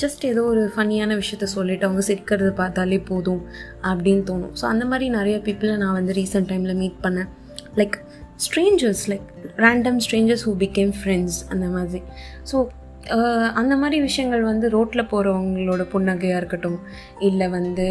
ஜஸ்ட் 0.01 0.23
ஏதோ 0.31 0.43
ஒரு 0.53 0.63
ஃபன்னியான 0.75 1.17
விஷயத்த 1.21 1.47
சொல்லிவிட்டு 1.55 1.87
அவங்க 1.89 2.03
சிரிக்கிறது 2.09 2.53
பார்த்தாலே 2.61 2.99
போதும் 3.11 3.43
அப்படின்னு 3.91 4.23
தோணும். 4.31 4.55
ஸோ 4.61 4.65
அந்த 4.73 4.85
மாதிரி 4.91 5.07
நிறைய 5.19 5.37
பீப்புளை 5.47 5.75
நான் 5.83 5.97
வந்து 5.99 6.15
ரீசெண்ட் 6.21 6.49
டைமில் 6.53 6.79
மீட் 6.83 6.99
பண்ணேன். 7.05 7.29
Like 7.81 7.97
strangers 8.45 9.05
like 9.13 9.29
random 9.65 10.01
strangers 10.07 10.45
who 10.49 10.55
became 10.65 10.93
friends 11.01 11.39
அந்த 11.55 11.67
மாதிரி. 11.75 12.03
ஸோ 12.51 12.57
அந்த 13.61 13.75
மாதிரி 13.77 13.97
விஷயங்கள் 14.09 14.43
வந்து 14.51 14.67
ரோட்டில் 14.75 15.09
போகிறவங்களோட 15.11 15.83
புன்னகையாக 15.95 16.41
இருக்கட்டும் 16.41 16.79
இல்லை 17.29 17.47
வந்து 17.57 17.87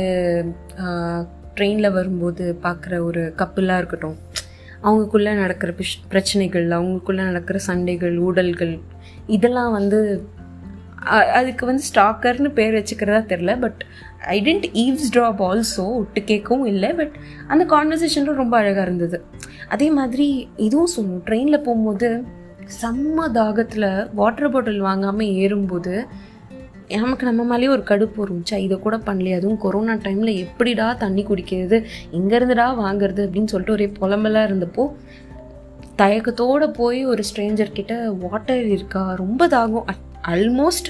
ட்ரெயினில் 1.57 1.95
வரும்போது 1.98 2.45
பார்க்குற 2.63 2.93
ஒரு 3.10 3.24
கப்புலாக 3.41 3.81
இருக்கட்டும் 3.81 4.15
அவங்களுக்குள்ளே 4.83 5.33
நடக்கிற 5.41 5.72
பிஷ் 5.72 5.98
பிரச்சனைகள் 6.13 6.65
அவங்களுக்குள்ளே 6.77 7.24
நடக்கிற 7.29 7.57
சண்டைகள் 7.67 8.15
ஊடல்கள் 8.27 8.74
இதெல்லாம் 9.27 9.72
வந்து 9.72 10.00
அதுக்கு 11.05 11.65
வந்து 11.65 11.83
ஸ்டாக்கர்னு 11.93 12.50
பேர் 12.50 12.74
வச்சுக்கிறதா 12.74 13.22
தெரில 13.31 13.60
but 13.60 13.86
I 14.25 14.41
tend 14.41 14.77
eavesdrop 15.13 15.41
also 15.41 15.98
விட்டு 15.98 16.22
கேட்கவும் 16.22 16.65
இல்லை 16.65 16.93
பட் 16.93 17.12
அந்த 17.48 17.65
கான்வர்சேஷனும் 17.65 18.33
ரொம்ப 18.33 18.57
அழகாக 18.57 18.81
இருந்தது. 18.81 19.24
அதே 19.69 19.89
மாதிரி 19.89 20.50
இதுவும் 20.57 20.89
சொல்லணும். 20.98 21.29
ட்ரெயினில் 21.29 21.63
போகும்போது 21.63 22.24
செம்ம 22.81 23.27
தாகத்தில் 23.33 24.10
வாட்டர் 24.13 24.50
பாட்டில் 24.50 24.79
வாங்காமல் 24.79 25.25
ஏறும்போது 25.25 26.05
நமக்கு 26.88 27.25
நம்ம 27.25 27.43
மேலேயே 27.43 27.67
ஒரு 27.67 27.81
கடுப்பு 27.81 28.17
இருந்துச்சா. 28.17 28.57
இதை 28.57 28.79
கூட 28.79 28.98
பண்ணலையே 28.98 29.36
அதுவும் 29.36 29.57
கொரோனா 29.57 29.93
டைமில் 29.93 30.38
எப்படிடா 30.38 30.93
தண்ணி 30.93 31.24
குடிக்கிறது 31.24 31.83
எங்கேருந்துடா 32.12 32.67
வாங்குறது 32.81 33.22
அப்படின்னு 33.25 33.45
சொல்லிட்டு 33.45 33.72
ஒரே 33.72 33.86
புலம்பலாக 33.86 34.50
இருந்தப்போ 34.50 34.91
தயக்கத்தோடு 35.98 36.69
போய் 36.69 37.05
ஒரு 37.05 37.24
ஸ்ட்ரேஞ்சர் 37.36 37.72
கிட்ட 37.74 38.12
வாட்டர் 38.12 38.65
இருக்கா? 38.65 39.13
ரொம்ப 39.13 39.48
தாகம். 39.48 39.83
ஆல்மோஸ்ட் 40.27 40.89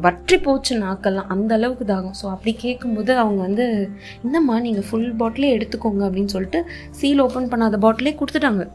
வற்றி 0.00 0.38
போச்சு 0.38 0.72
நாக்கெல்லாம் 0.80 1.28
அந்த 1.28 1.54
அளவுக்கு 1.54 1.84
தாகும். 1.84 2.16
ஸோ 2.22 2.26
அப்படி 2.26 2.52
கேட்கும்போது 2.54 3.16
அவங்க 3.16 3.40
வந்து 3.42 3.90
இந்தம்மா 4.26 4.60
நீங்கள் 4.60 4.86
ஃபுல் 4.90 5.14
பாட்டிலே 5.14 5.54
எடுத்துக்கோங்க 5.56 6.02
அப்படின்னு 6.08 6.34
சொல்லிட்டு 6.34 6.64
சீல் 6.90 7.18
ஓப்பன் 7.18 7.50
பண்ணாத 7.52 7.78
பாட்டிலே 7.78 8.16
கொடுத்துட்டாங்க. 8.20 8.68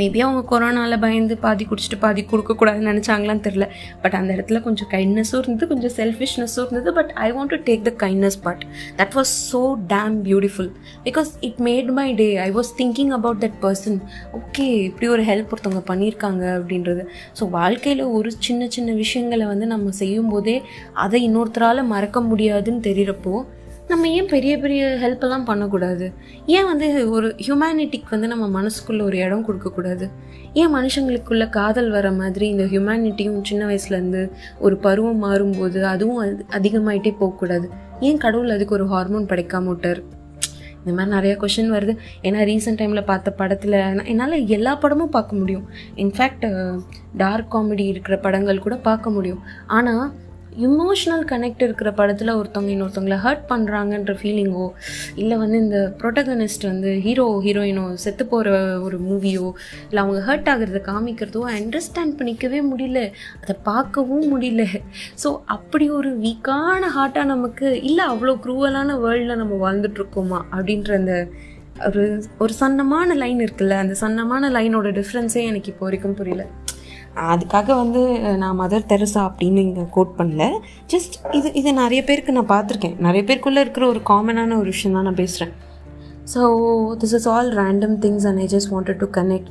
மேபி 0.00 0.20
அவங்க 0.26 0.42
கொரோனாவில் 0.50 0.98
பயந்து 1.04 1.34
பாதி 1.44 1.64
குடிச்சிட்டு 1.70 1.98
பாதி 2.04 2.22
கொடுக்கக்கூடாதுன்னு 2.30 2.90
நினச்சாங்களான்னு 2.92 3.44
தெரில 3.46 3.66
பட் 4.02 4.16
அந்த 4.20 4.30
இடத்துல 4.36 4.60
கொஞ்சம் 4.66 4.90
கைண்ட்னஸும் 4.94 5.40
இருந்தது 5.42 5.68
கொஞ்சம் 5.72 5.94
செல்ஃபிஷ்னஸும் 5.98 6.64
இருந்தது. 6.64 6.92
But 6.98 7.12
I 7.26 7.28
want 7.36 7.52
to 7.54 7.58
take 7.68 7.82
the 7.88 7.92
kindness 8.04 8.38
part 8.44 8.64
that 9.00 9.14
was 9.18 9.32
so 9.52 9.62
damn 9.94 10.16
beautiful 10.28 10.70
because 11.08 11.30
it 11.48 11.60
made 11.68 11.90
my 12.00 12.08
day 12.22 12.28
I 12.46 12.50
was 12.58 12.72
thinking 12.82 13.12
about 13.18 13.42
that 13.44 13.58
person 13.64 13.98
okay 14.40 14.68
இப்படி 14.90 15.08
ஒரு 15.14 15.24
ஹெல்ப் 15.30 15.52
ஒருத்தவங்க 15.54 15.84
பண்ணியிருக்காங்க 15.92 16.44
அப்படின்றது. 16.58 17.04
ஸோ 17.40 17.50
வாழ்க்கையில் 17.58 18.04
ஒரு 18.18 18.32
சின்ன 18.48 18.68
சின்ன 18.76 18.92
விஷயங்களை 19.02 19.46
வந்து 19.46 19.66
நம்ம 19.74 19.90
செய்யும்போதே 20.02 20.56
அதை 21.04 21.18
இன்னொருத்தரால் 21.28 21.90
மறக்க 21.94 22.20
முடியாதுன்னு 22.30 22.86
தெரிகிறப்போ 22.86 23.34
நம்ம 23.88 24.08
ஏன் 24.08 24.26
பெரிய 24.26 24.58
பெரிய 24.58 24.82
ஹெல்ப்பெல்லாம் 25.02 25.44
பண்ணக்கூடாது? 25.44 26.12
ஏன் 26.46 26.64
வந்து 26.64 27.10
ஒரு 27.10 27.34
ஹியூமனிட்டிக்கு 27.46 28.10
வந்து 28.10 28.28
நம்ம 28.28 28.46
மனசுக்குள்ளே 28.58 29.02
ஒரு 29.02 29.16
இடம் 29.16 29.44
கொடுக்கக்கூடாது? 29.44 30.06
ஏன் 30.52 30.74
மனுஷங்களுக்குள்ள 30.74 31.48
காதல் 31.48 31.90
வர 31.90 32.12
மாதிரி 32.12 32.48
இந்த 32.48 32.64
ஹியூமனிட்டியும் 32.64 33.42
சின்ன 33.42 33.66
வயசுலேருந்து 33.66 34.22
ஒரு 34.58 34.76
பருவம் 34.76 35.22
மாறும்போது 35.24 35.82
அதுவும் 35.82 36.16
அது 36.16 36.44
அதிகமாயிட்டே 36.50 37.12
போகக்கூடாது? 37.18 37.68
ஏன் 38.00 38.18
கடவுள் 38.18 38.50
அதுக்கு 38.50 38.74
ஒரு 38.74 38.86
ஹார்மோன் 38.86 39.26
படைக்காம 39.26 39.64
விட்டார்? 39.64 40.02
இந்த 40.84 40.92
மாதிரி 40.98 41.16
நிறையா 41.16 41.34
கொஷின் 41.42 41.72
வருது. 41.74 41.92
ஏன்னா 42.22 42.38
ரீசெண்ட் 42.50 42.80
டைமில் 42.80 43.04
பார்த்த 43.04 43.30
படத்தில் 43.30 43.78
என்னால் 44.12 44.46
எல்லா 44.46 44.74
படமும் 44.74 45.14
பார்க்க 45.18 45.36
முடியும். 45.36 45.66
இன்ஃபேக்ட் 45.96 46.46
டார்க் 47.16 47.54
காமெடி 47.54 47.86
இருக்கிற 47.86 48.16
படங்கள் 48.18 48.58
கூட 48.58 48.76
பார்க்க 48.76 49.10
முடியும். 49.10 49.42
ஆனால் 49.66 50.12
இமோஷ்னல் 50.58 51.24
கனெக்ட் 51.24 51.62
இருக்கிற 51.62 51.92
படத்தில் 51.92 52.28
ஒருத்தவங்க 52.28 52.70
இன்னொருத்தவங்கள 52.74 53.16
ஹர்ட் 53.24 53.44
பண்ணுறாங்கன்ற 53.48 54.14
ஃபீலிங்கோ 54.20 54.72
இல்லை 55.14 55.38
வந்து 55.38 55.58
இந்த 55.58 55.94
ப்ரொட்டகனிஸ்ட் 56.00 56.66
வந்து 56.66 57.00
ஹீரோ 57.00 57.42
ஹீரோயினோ 57.44 57.92
செத்து 57.94 58.26
போகிற 58.26 58.80
ஒரு 58.80 58.98
மூவியோ 58.98 59.52
இல்லை 59.88 60.02
அவங்க 60.02 60.20
ஹர்ட் 60.28 60.50
ஆகிறத 60.52 60.82
காமிக்கிறதோ 60.90 61.42
அண்டர்ஸ்டாண்ட் 61.58 62.16
பண்ணிக்கவே 62.18 62.60
முடியல. 62.72 63.12
அதை 63.40 63.56
பார்க்கவும் 63.62 64.26
முடியல. 64.32 64.64
ஸோ 65.24 65.40
அப்படி 65.44 65.90
ஒரு 65.90 66.18
வீக்கான 66.18 66.82
ஹார்ட்டாக 66.96 67.24
நமக்கு 67.24 67.82
இல்லை 67.82 68.04
அவ்வளோ 68.06 68.36
க்ரூவலான 68.46 68.98
வேர்ல்டில் 69.00 69.40
நம்ம 69.44 69.72
வாழ்ந்துட்டுருக்கோமா? 69.72 70.40
அப்படின்ற 70.52 70.92
அந்த 70.94 71.28
ஒரு 71.86 72.22
ஒரு 72.38 72.52
சன்னமான 72.60 73.14
லைன் 73.14 73.38
இருக்குல்ல 73.38 73.70
அந்த 73.70 73.94
சன்னமான 74.00 74.50
லைனோட 74.50 74.88
டிஃப்ரென்ஸே 75.00 75.42
எனக்கு 75.42 75.70
இப்போ 75.72 75.84
வரைக்கும் 75.84 76.14
புரியல. 76.14 76.44
அதுக்காக 77.16 77.66
வந்து 77.66 78.20
நான் 78.36 78.60
மதர் 78.60 78.86
தெரசா 78.86 79.20
அப்படின்னு 79.28 79.56
இங்கே 79.56 79.84
கோட் 79.90 80.14
பண்ணல. 80.18 80.50
ஜஸ்ட் 80.92 81.34
இது 81.34 81.52
இது 81.52 81.72
நிறைய 81.72 82.04
பேருக்கு 82.04 82.32
நான் 82.32 82.48
பார்த்துருக்கேன். 82.48 82.98
நிறைய 82.98 83.24
பேருக்குள்ளே 83.28 83.60
இருக்கிற 83.60 83.86
ஒரு 83.86 84.00
காமனான 84.08 84.56
ஒரு 84.56 84.64
விஷயம் 84.64 84.96
தான் 84.96 85.04
நான் 85.04 85.14
பேசுகிறேன் 85.14 85.70
so 86.32 86.40
this 87.00 87.14
is 87.18 87.26
all 87.30 87.48
random 87.58 87.94
things 88.02 88.24
and 88.28 88.40
I 88.42 88.46
just 88.52 88.70
wanted 88.72 89.00
to 89.02 89.06
connect 89.16 89.48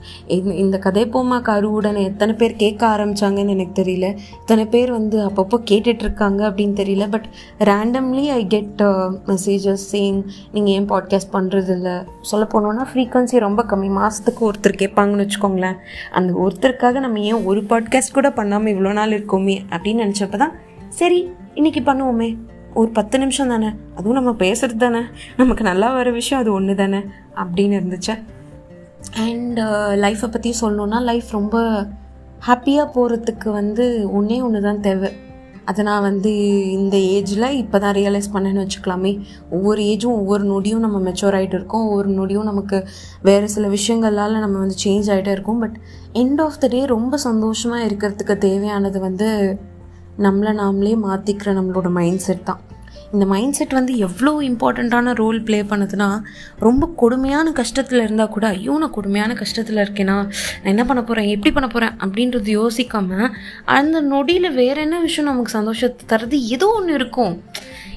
இந்த 0.64 0.78
கதை 0.86 1.04
போமா 1.14 1.38
கருவுடன் 1.50 1.98
எத்தனை 2.10 2.34
பேர் 2.42 2.54
கேட்க 2.62 2.82
ஆரம்பித்தாங்கன்னு 2.94 3.56
எனக்கு 3.56 3.76
தெரியல. 3.82 4.08
இத்தனை 4.42 4.66
பேர் 4.76 4.92
வந்து 4.98 5.18
அப்பப்போ 5.28 5.58
கேட்டுட்ருக்காங்க 5.72 6.42
அப்படின்னு 6.50 6.76
தெரியல. 6.82 7.08
But 7.16 7.28
randomly 7.70 8.26
I 8.38 8.42
get 8.54 8.84
messages 9.32 9.86
same 9.94 10.22
நீங்கள் 10.56 10.74
ஏன் 10.78 10.90
பாட்காஸ்ட் 10.94 11.34
பண்ணுறது 11.38 11.74
இல்லை 11.78 11.96
சொல்ல 12.32 12.46
போனோன்னா 12.54 12.86
ஃப்ரீக்வன்சி 12.94 13.44
ரொம்ப 13.48 13.66
கம்மி. 13.74 13.92
மாதத்துக்கு 14.00 14.44
ஒருத்தர் 14.52 14.82
கேட்பாங்கன்னு 14.84 15.26
வச்சுக்கோங்களேன். 15.26 15.78
அந்த 16.20 16.34
ஒருத்தருக்காக 16.46 17.00
நம்ம 17.08 17.26
ஏன் 17.32 17.44
ஒரு 17.52 17.64
பாட்காஸ்ட் 17.74 18.18
கூட 18.20 18.32
பண்ணாமல் 18.40 18.74
இவ்வளோ 18.76 18.94
நாள் 19.02 19.18
இருக்கோமே 19.18 19.58
அப்படின்னு 19.74 20.06
நினச்சப்ப 20.06 20.38
தான் 20.46 20.56
சரி 21.02 21.22
இன்றைக்கி 21.60 21.84
பண்ணுவோமே. 21.92 22.32
ஒரு 22.74 22.90
பத்து 22.90 23.20
நிமிஷம் 23.20 23.48
தானே? 23.48 23.70
அதுவும் 23.96 24.14
நம்ம 24.14 24.32
பேசுகிறது 24.32 24.76
தானே? 24.76 25.00
நமக்கு 25.38 25.64
நல்லா 25.64 25.94
வர 25.94 26.12
விஷயம் 26.12 26.44
அது 26.44 26.54
ஒன்று 26.54 26.76
தானே? 26.76 26.98
அப்படின்னு 27.36 27.82
இருந்துச்சு. 27.82 28.24
Uh, 29.16 29.20
அண்ட் 29.20 29.60
லைஃப்பை 30.04 30.32
பற்றி 30.32 30.56
சொல்லணுன்னா 30.62 31.02
லைஃப் 31.02 31.24
ரொம்ப 31.32 31.86
ஹாப்பியாக 32.48 32.88
போகிறதுக்கு 32.96 33.52
வந்து 33.52 34.12
ஒன்றே 34.12 34.42
ஒன்று 34.42 34.62
தான் 34.62 34.82
தேவை. 34.82 35.12
அதை 35.66 35.84
நான் 35.84 36.02
வந்து 36.02 36.62
இந்த 36.72 36.98
ஏஜில் 36.98 37.50
இப்போ 37.50 37.80
தான் 37.80 37.94
ரியலைஸ் 37.94 38.24
பண்ணேன்னு 38.34 38.68
வச்சுக்கலாமே. 38.68 39.22
ஒவ்வொரு 39.50 39.82
ஏஜும் 39.82 40.06
ஒவ்வொரு 40.06 40.44
நொடியும் 40.44 40.80
நம்ம 40.80 41.10
மெச்சோர் 41.10 41.36
ஆகிட்டு 41.36 41.54
இருக்கோம். 41.54 41.88
ஒவ்வொரு 41.88 42.10
நொடியும் 42.10 42.44
நமக்கு 42.44 42.88
வேறு 43.22 43.50
சில 43.50 43.68
விஷயங்களால் 43.68 44.40
நம்ம 44.40 44.58
வந்து 44.58 44.76
சேஞ்ச் 44.84 45.08
ஆகிட்டே 45.08 45.32
இருக்கோம். 45.32 45.60
But 45.60 45.80
end 46.14 46.42
of 46.42 46.60
the 46.60 46.68
day 46.68 46.86
ரொம்ப 46.86 47.18
சந்தோஷமாக 47.18 47.86
இருக்கிறதுக்கு 47.86 48.38
தேவையானது 48.38 49.00
வந்து 49.00 49.60
நம்மளை 50.18 50.52
நாமளே 50.62 50.94
மாற்றிக்கிற 51.08 51.54
நம்மளோட 51.60 51.90
மைண்ட் 51.90 52.20
செட் 52.20 52.44
தான். 52.44 52.62
இந்த 53.14 53.26
மைண்ட் 53.26 53.54
செட் 53.54 53.74
வந்து 53.74 53.98
எவ்வளோ 53.98 54.32
இம்பார்ட்டண்ட்டான 54.42 55.14
ரோல் 55.14 55.44
ப்ளே 55.44 55.62
பண்ணுதுன்னா 55.62 56.22
ரொம்ப 56.60 56.94
கொடுமையான 56.96 57.52
கஷ்டத்தில் 57.52 58.04
இருந்தால் 58.04 58.30
கூட 58.30 58.48
ஐயோ 58.48 58.78
நான் 58.78 58.92
கொடுமையான 58.92 59.34
கஷ்டத்தில் 59.34 59.82
இருக்கேனா? 59.84 60.18
நான் 60.62 60.72
என்ன 60.74 60.86
பண்ண 60.86 61.04
போகிறேன் 61.04 61.28
எப்படி 61.28 61.52
பண்ண 61.52 61.70
போகிறேன் 61.70 61.96
அப்படின்றது 62.00 62.52
யோசிக்காமல் 62.60 63.34
அந்த 63.66 64.02
நொடியில் 64.02 64.52
வேறு 64.52 64.82
என்ன 64.82 65.00
விஷயம் 65.00 65.30
நமக்கு 65.32 65.52
சந்தோஷத்தை 65.52 66.06
தருது? 66.14 66.40
ஏதோ 66.46 66.68
ஒன்று 66.68 66.94
இருக்கும். 66.94 67.36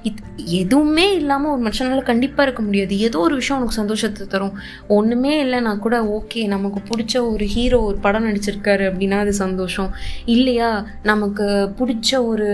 இது 0.08 0.23
எதுவுமே 0.61 1.04
இல்லாமல் 1.18 1.52
ஒரு 1.52 1.62
மனுஷனால் 1.66 2.08
கண்டிப்பாக 2.08 2.46
இருக்க 2.46 2.62
முடியாது. 2.62 2.94
ஏதோ 3.06 3.18
ஒரு 3.26 3.34
விஷயம் 3.40 3.61
உனக்கு 3.61 3.80
சந்தோஷத்தை 3.80 4.25
தரும். 4.26 4.56
ஒன்றுமே 4.96 5.32
இல்லைனா 5.44 5.73
கூட 5.84 5.99
ஓகே 6.16 6.42
நமக்கு 6.54 6.80
பிடிச்ச 6.90 7.14
ஒரு 7.32 7.46
ஹீரோ 7.54 7.78
ஒரு 7.88 7.99
படம் 8.06 8.26
நடிச்சிருக்காரு 8.28 8.84
அப்படின்னா 8.90 9.18
அது 9.25 9.32
சந்தோஷம். 9.44 9.90
இல்லையா 10.37 10.70
நமக்கு 11.02 11.46
பிடிச்ச 11.80 12.20
ஒரு 12.32 12.49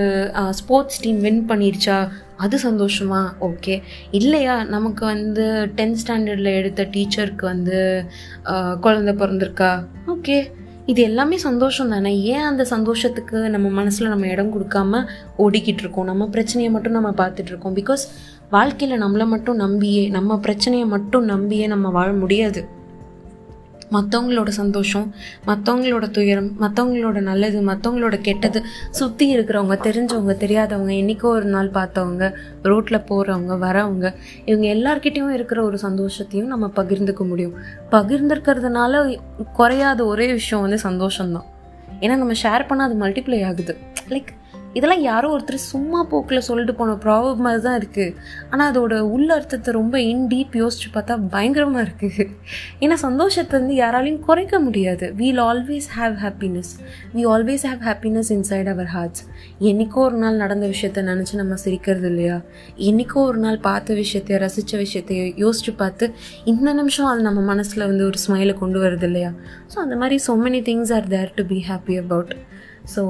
ஸ்போர்ட்ஸ் 0.60 1.02
டீம் 1.04 1.20
வின் 1.20 1.44
பண்ணிருச்சா 1.50 1.98
அது 2.44 2.56
சந்தோஷமா? 2.68 3.22
ஓகே. 3.48 3.74
இல்லையா 4.18 4.54
நமக்கு 4.74 5.02
வந்து 5.04 5.46
டென்த் 5.78 6.00
ஸ்டாண்டர்டில் 6.02 6.56
எடுத்த 6.60 6.88
டீச்சருக்கு 6.94 7.44
வந்து 7.52 7.78
குழந்த 8.84 9.12
பிறந்திருக்கா? 9.22 9.72
ஓகே. 10.14 10.38
இது 10.90 11.02
எல்லாமே 11.02 11.36
சந்தோஷம் 11.36 11.88
தானே? 11.88 12.12
ஏன் 12.22 12.46
அந்த 12.50 12.64
சந்தோஷத்துக்கு 12.64 13.50
நம்ம 13.50 13.68
மனசில் 13.68 14.08
நம்ம 14.08 14.26
இடம் 14.26 14.52
கொடுக்காம 14.54 15.02
ஓடிக்கிட்டு 15.38 15.82
இருக்கோம்? 15.84 16.04
நம்ம 16.04 16.26
பிரச்சனையை 16.26 16.72
மட்டும் 16.72 16.92
நம்ம 16.92 17.10
பார்த்துட்டு 17.10 17.50
இருக்கோம். 17.50 17.76
பிகாஸ் 17.76 18.04
வாழ்க்கையில் 18.50 19.02
நம்மளை 19.02 19.26
மட்டும் 19.26 19.56
நம்பியே 19.56 20.08
நம்ம 20.08 20.38
பிரச்சனையை 20.38 20.86
மட்டும் 20.88 21.24
நம்பியே 21.24 21.66
நம்ம 21.66 21.88
வாழ 21.88 22.12
முடியாது. 22.12 22.60
மற்றவங்களோட 23.92 24.48
சந்தோஷம் 24.48 25.14
மற்றவங்களோட 25.46 26.10
துயரம் 26.10 26.50
மற்றவங்களோட 26.60 27.20
நல்லது 27.20 27.60
மற்றவங்களோட 27.60 28.20
கெட்டது 28.20 28.62
சுற்றி 28.90 29.36
இருக்கிறவங்க 29.36 29.76
தெரிஞ்சவங்க 29.86 30.34
தெரியாதவங்க 30.36 30.92
என்றைக்கோ 31.00 31.22
ஒரு 31.22 31.44
நாள் 31.44 31.70
பார்த்தவங்க 31.70 32.34
ரோட்டில் 32.62 33.06
போகிறவங்க 33.10 33.58
வரவங்க 33.58 34.14
இவங்க 34.44 34.66
எல்லார்கிட்டேயும் 34.74 35.28
இருக்கிற 35.28 35.62
ஒரு 35.62 35.78
சந்தோஷத்தையும் 35.82 36.52
நம்ம 36.54 36.70
பகிர்ந்துக்க 36.76 37.26
முடியும். 37.26 37.54
பகிர்ந்துருக்கிறதுனால 37.90 39.18
குறையாத 39.52 40.04
ஒரே 40.04 40.32
விஷயம் 40.32 40.64
வந்து 40.66 40.78
சந்தோஷம்தான். 40.88 41.48
ஏன்னா 42.00 42.16
நம்ம 42.16 42.32
ஷேர் 42.42 42.68
பண்ணால் 42.68 42.88
அது 42.88 42.98
மல்டிப்ளை 43.00 43.46
ஆகுது. 43.46 43.76
லைக் 44.08 44.30
இதெல்லாம் 44.74 45.02
யாரோ 45.02 45.28
ஒருத்தர் 45.34 45.56
சும்மா 45.72 46.00
போக்கில் 46.10 46.44
சொல்லிட்டு 46.48 46.74
போன 46.74 46.90
ப்ராப்ளம் 47.04 47.40
மாதிரி 47.44 47.62
தான் 47.62 47.78
இருக்குது 47.80 48.12
ஆனால் 48.50 48.68
அதோட 48.72 48.94
உள்ள 49.14 49.28
அர்த்தத்தை 49.34 49.70
ரொம்ப 49.78 49.96
இன் 50.10 50.26
டீப் 50.28 50.52
யோசிச்சு 50.60 50.88
பார்த்தா 50.94 51.14
பயங்கரமாக 51.32 51.84
இருக்குது 51.86 52.24
ஏன்னா 52.82 52.96
சந்தோஷத்தை 53.04 53.54
வந்து 53.60 53.74
யாராலையும் 53.74 54.20
குறைக்க 54.28 54.60
முடியாது. 54.66 55.06
We'll 55.20 55.40
always 55.46 55.88
have 55.96 56.14
happiness 56.24 56.70
we 57.16 57.24
always 57.32 57.64
have 57.70 57.82
happiness 57.88 58.30
inside 58.36 58.70
our 58.74 58.90
hearts 58.96 59.24
என்றைக்கோ 59.70 60.02
ஒரு 60.08 60.18
நாள் 60.24 60.40
நடந்த 60.44 60.66
விஷயத்த 60.74 61.04
நினச்சி 61.10 61.34
நம்ம 61.42 61.58
சிரிக்கிறது 61.64 62.08
இல்லையா? 62.12 62.36
என்றைக்கோ 62.88 63.18
ஒரு 63.30 63.40
நாள் 63.46 63.58
பார்த்த 63.68 63.94
விஷயத்தைய 63.94 64.38
ரசித்த 64.46 64.78
விஷயத்தைய 64.84 65.24
யோசிச்சு 65.44 65.74
பார்த்து 65.82 66.08
இந்த 66.44 66.72
நிமிஷம் 66.72 67.10
அது 67.12 67.22
நம்ம 67.28 67.42
மனசில் 67.52 67.88
வந்து 67.90 68.06
ஒரு 68.10 68.20
ஸ்மைலை 68.26 68.54
கொண்டு 68.62 68.80
வருது 68.86 69.08
இல்லையா? 69.10 69.32
ஸோ 69.74 69.78
அந்த 69.78 69.96
மாதிரி 69.96 70.18
so 70.28 70.34
many 70.46 70.62
things 70.70 70.94
are 70.98 71.08
there 71.16 71.32
to 71.34 71.44
be 71.44 71.60
happy 71.68 71.96
about 72.04 72.32
so 72.94 73.02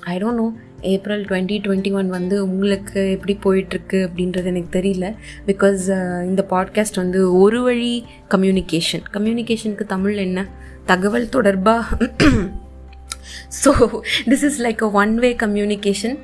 I 0.00 0.16
don't 0.18 0.40
know 0.42 0.52
April 0.80 1.24
twenty 1.24 1.56
twenty 1.64 1.92
one 1.92 2.08
வந்து 2.08 2.44
உங்களுக்கு 2.44 3.00
எப்படி 3.10 3.38
போயிட்டுருக்கு 3.44 3.92
அப்படின்றது 3.92 4.44
எனக்கு 4.44 4.78
தெரியல. 4.78 5.14
பிகாஸ் 5.46 5.80
uh, 5.86 6.22
இந்த 6.24 6.46
பாட்காஸ்ட் 6.50 6.94
வந்து 6.94 7.38
ஒரு 7.38 7.62
வழி 7.62 8.04
கம்யூனிகேஷன் 8.30 9.04
கம்யூனிகேஷனுக்கு 9.12 9.84
தமிழ் 9.86 10.16
என்ன? 10.16 10.46
தகவல் 10.86 11.28
தொடர்பாக 11.28 11.96
so 13.62 13.70
this 14.30 14.44
is 14.48 14.58
like 14.66 14.82
a 14.86 14.90
one 15.02 15.14
way 15.24 15.30
communication 15.44 16.16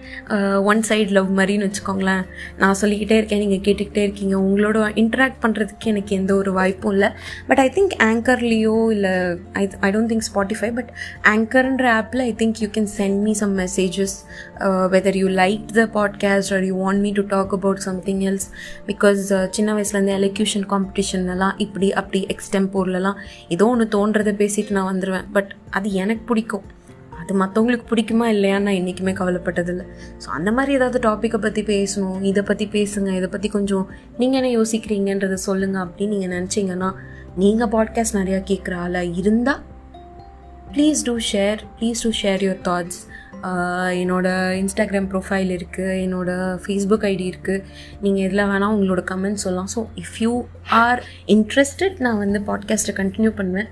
one 0.71 0.83
side 0.91 1.13
love 1.17 1.31
மாதிரின்னு 1.39 1.69
வச்சுக்கோங்களேன். 1.69 2.23
நான் 2.63 2.79
சொல்லிக்கிட்டே 2.81 3.17
இருக்கேன் 3.21 3.43
நீங்கள் 3.45 3.65
கேட்டுக்கிட்டே 3.67 4.03
இருக்கீங்க. 4.07 4.35
உங்களோட 4.47 4.79
இன்ட்ராக்ட் 5.03 5.41
பண்ணுறதுக்கு 5.45 5.91
எனக்கு 5.93 6.13
எந்த 6.21 6.33
ஒரு 6.41 6.53
வாய்ப்பும் 6.59 6.95
இல்லை. 6.97 7.11
பட் 7.49 7.63
ஐ 7.65 7.69
திங்க் 7.77 7.95
ஆங்கர்லேயோ 8.11 8.77
இல்லை 8.97 9.15
I 9.63 9.65
I 9.89 9.91
don't 9.97 10.11
think 10.13 10.27
Spotify 10.31 10.71
but 10.79 10.91
ஆங்கர்ன்ற 11.35 11.87
ஆப்பில் 12.01 12.25
I 12.29 12.33
think 12.43 12.61
you 12.65 12.69
can 12.77 12.91
send 12.99 13.21
me 13.27 13.35
some 13.43 13.55
messages 13.63 14.17
whether 14.95 15.19
you 15.23 15.29
like 15.43 15.65
the 15.81 15.87
podcast 15.99 16.55
or 16.59 16.67
you 16.71 16.77
want 16.85 17.03
me 17.07 17.13
to 17.21 17.25
talk 17.35 17.55
about 17.59 17.83
something 17.89 18.23
else 18.31 18.49
because 18.91 19.23
சின்ன 19.59 19.75
வயசுலேருந்து 19.79 20.17
elocution 20.21 20.67
காம்படிஷன்லலாம் 20.75 21.55
இப்படி 21.67 21.91
அப்படி 22.03 22.23
எக்ஸ்டெம்போர்லலாம் 22.35 23.21
ஏதோ 23.57 23.67
ஒன்று 23.75 23.87
தோன்றதை 23.97 24.35
பேசிட்டு 24.43 24.77
நான் 24.79 24.91
வந்துடுவேன் 24.93 25.29
பட் 25.37 25.53
அது 25.71 25.89
எனக்கு 26.03 26.25
பிடிக்கும். 26.33 26.67
அது 27.27 27.35
மற்றவங்களுக்கு 27.41 27.87
பிடிக்குமா 27.91 28.27
இல்லையான்னு 28.35 28.67
நான் 28.67 28.77
என்றைக்குமே 28.81 29.13
கவலைப்பட்டதில்லை. 29.21 29.85
ஸோ 30.23 30.27
அந்த 30.37 30.51
மாதிரி 30.57 30.73
ஏதாவது 30.79 30.99
டாப்பிக்கை 31.07 31.39
பற்றி 31.45 31.63
பேசணும் 31.71 32.21
இதை 32.31 32.43
பற்றி 32.51 32.67
பேசுங்க 32.75 33.11
இதை 33.21 33.29
பற்றி 33.33 33.49
கொஞ்சம் 33.55 33.87
நீங்கள் 34.21 34.39
என்ன 34.41 34.51
யோசிக்கிறீங்கன்றதை 34.59 35.39
சொல்லுங்கள் 35.47 35.85
அப்படின்னு 35.85 36.15
நீங்கள் 36.17 36.33
நினச்சிங்கன்னா 36.37 36.91
நீங்கள் 37.43 37.71
பாட்காஸ்ட் 37.75 38.19
நிறையா 38.19 38.41
கேட்குற 38.51 38.77
ஆளாக 38.85 39.19
இருந்தால் 39.23 39.63
please 40.75 41.03
do 41.09 41.15
share 41.31 41.61
please 41.79 42.03
do 42.05 42.13
share 42.21 42.45
your 42.47 42.63
thoughts 42.69 43.01
என்னோடய 44.03 44.61
இன்ஸ்டாகிராம் 44.61 45.09
ப்ரொஃபைல் 45.13 45.51
இருக்குது 45.57 45.99
என்னோடய 46.05 46.55
ஃபேஸ்புக் 46.65 47.05
ஐடி 47.11 47.27
இருக்குது 47.33 47.65
நீங்கள் 48.05 48.25
எதில் 48.27 48.45
வேணால் 48.53 48.75
உங்களோட 48.77 49.03
கமெண்ட் 49.11 49.43
சொல்லலாம். 49.45 49.71
So 49.75 49.83
if 50.03 50.17
you 50.25 50.33
are 50.83 51.03
interested 51.37 51.99
நான் 52.07 52.23
வந்து 52.25 52.41
பாட்காஸ்ட்டை 52.51 52.97
கண்டினியூ 53.01 53.33
பண்ணுவேன். 53.41 53.69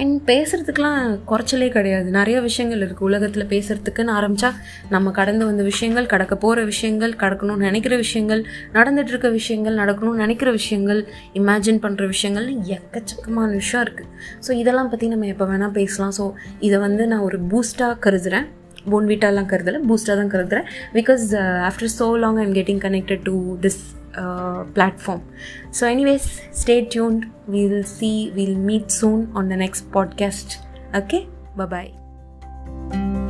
அண்ட் 0.00 0.16
பேசுகிறதுக்கெலாம் 0.30 1.02
குறைச்சலே 1.30 1.68
கிடையாது. 1.68 2.10
நிறைய 2.10 2.40
விஷயங்கள் 2.40 2.82
இருக்குது 2.86 3.06
உலகத்தில் 3.08 3.46
பேசுகிறதுக்குன்னு 3.52 4.14
ஆரம்பித்தா 4.18 4.50
நம்ம 4.88 5.10
கடந்து 5.10 5.44
வந்த 5.44 5.62
விஷயங்கள் 5.62 6.06
கடக்க 6.06 6.34
போகிற 6.36 6.64
விஷயங்கள் 6.64 7.14
கடக்கணும்னு 7.22 7.66
நினைக்கிற 7.68 7.96
விஷயங்கள் 7.96 8.42
நடந்துகிட்ருக்க 8.72 9.30
விஷயங்கள் 9.30 9.76
நடக்கணும்னு 9.82 10.24
நினைக்கிற 10.24 10.50
விஷயங்கள் 10.50 11.00
இமேஜின் 11.34 11.80
பண்ணுற 11.84 12.06
விஷயங்கள் 12.06 12.48
எக்கச்சக்கமான 12.76 13.50
விஷயம் 13.52 13.84
இருக்குது 13.86 14.10
ஸோ 14.48 14.52
இதெல்லாம் 14.62 14.88
பற்றி 14.88 15.08
நம்ம 15.08 15.26
எப்போ 15.26 15.46
வேணால் 15.52 15.76
பேசலாம். 15.80 16.14
ஸோ 16.18 16.26
இதை 16.60 16.78
வந்து 16.78 17.06
நான் 17.06 17.26
ஒரு 17.28 17.40
பூஸ்ட்டாக 17.52 17.98
கருதுகிறேன் 18.00 18.48
போன்விட்டாலாம் 18.92 19.50
கருதலை 19.52 19.80
பூஸ்டாக 19.90 20.16
தான் 20.20 20.32
கருதுகிறேன் 20.34 20.68
because 20.98 21.24
after 21.70 21.92
so 21.98 22.08
long 22.24 22.40
I'm 22.44 22.56
getting 22.60 22.82
connected 22.86 23.24
to 23.30 23.36
this 23.66 23.82
platform. 24.74 25.22
So, 25.70 25.86
anyways, 25.86 26.26
stay 26.52 26.84
tuned. 26.86 27.30
We 27.48 27.66
will 27.66 27.82
see, 27.84 28.30
we'll 28.36 28.54
meet 28.70 28.90
soon 28.90 29.30
on 29.34 29.48
the 29.48 29.56
next 29.56 29.90
podcast. 29.90 30.58
Okay, 30.94 31.26
bye 31.56 31.66
bye. 31.66 33.23